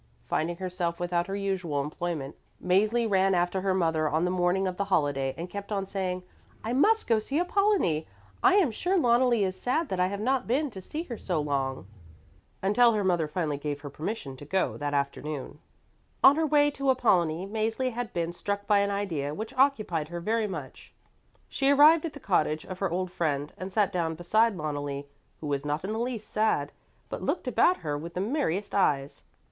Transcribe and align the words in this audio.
Finding 0.27 0.55
herself 0.55 0.99
without 0.99 1.27
her 1.27 1.35
usual 1.35 1.79
employment, 1.79 2.35
Mäzli 2.59 3.07
ran 3.07 3.35
after 3.35 3.61
her 3.61 3.75
mother 3.75 4.09
on 4.09 4.25
the 4.25 4.31
morning 4.31 4.65
of 4.67 4.75
the 4.75 4.85
holiday 4.85 5.35
and 5.37 5.47
kept 5.47 5.71
on 5.71 5.85
saying, 5.85 6.23
"I 6.63 6.73
must 6.73 7.05
go 7.05 7.19
to 7.19 7.21
see 7.21 7.37
Apollonie. 7.39 8.07
I 8.41 8.55
am 8.55 8.71
sure 8.71 8.97
Loneli 8.97 9.43
is 9.43 9.55
sad 9.61 9.89
that 9.89 9.99
I 9.99 10.07
have 10.07 10.19
not 10.19 10.47
been 10.47 10.71
to 10.71 10.81
see 10.81 11.03
her 11.03 11.19
so 11.19 11.39
long," 11.39 11.85
until 12.63 12.93
her 12.93 13.03
mother 13.03 13.27
finally 13.27 13.57
gave 13.59 13.81
her 13.81 13.91
permission 13.91 14.35
to 14.37 14.43
go 14.43 14.75
that 14.75 14.95
afternoon. 14.95 15.59
On 16.23 16.35
her 16.35 16.47
way 16.47 16.71
to 16.71 16.89
Apollonie 16.89 17.45
Mäzli 17.45 17.91
had 17.93 18.11
been 18.11 18.33
struck 18.33 18.65
by 18.65 18.79
an 18.79 18.89
idea 18.89 19.35
which 19.35 19.53
occupied 19.53 20.07
her 20.07 20.19
very 20.19 20.47
much. 20.47 20.91
She 21.47 21.69
arrived 21.69 22.05
at 22.05 22.13
the 22.13 22.19
cottage 22.19 22.65
of 22.65 22.79
her 22.79 22.89
old 22.89 23.11
friend 23.11 23.53
and 23.55 23.71
sat 23.71 23.93
down 23.93 24.15
beside 24.15 24.57
Loneli, 24.57 25.05
who 25.41 25.45
was 25.45 25.63
not 25.63 25.83
in 25.83 25.93
the 25.93 25.99
least 25.99 26.31
sad, 26.31 26.71
but 27.07 27.21
looked 27.21 27.47
about 27.47 27.77
her 27.85 27.95
with 27.95 28.15
the 28.15 28.21
merriest 28.21 28.73
eyes. 28.73 29.21